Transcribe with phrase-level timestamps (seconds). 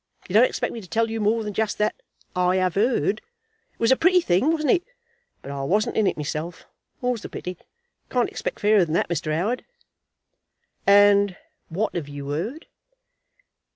[0.27, 1.93] You don't expect me to tell you more than just that.
[2.35, 3.21] I 'ave 'eard.
[3.73, 4.83] It was a pretty thing, wasn't it?
[5.43, 6.65] But I wasn't in it myself,
[7.03, 7.51] more's the pity.
[7.51, 7.59] You
[8.09, 9.27] can't expect fairer than that, Mr.
[9.31, 9.63] 'Oward?"
[10.87, 11.37] "And
[11.69, 12.65] what have you heard?"